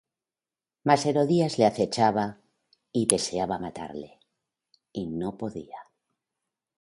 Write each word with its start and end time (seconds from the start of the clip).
Mas 0.87 1.05
Herodías 1.05 1.59
le 1.59 1.65
acechaba, 1.67 2.39
y 2.91 3.05
deseaba 3.05 3.59
matarle, 3.59 4.19
y 4.91 5.05
no 5.05 5.37
podía: 5.37 5.77